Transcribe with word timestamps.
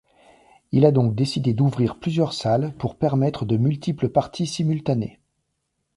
Il 0.71 0.87
a 0.87 0.91
donc 0.91 1.13
décidé 1.13 1.53
d'ouvrir 1.53 1.99
plusieurs 1.99 2.33
salles 2.33 2.73
pour 2.79 2.95
permettre 2.97 3.45
de 3.45 3.55
multiples 3.55 4.09
parties 4.09 4.47
simultanées. 4.47 5.19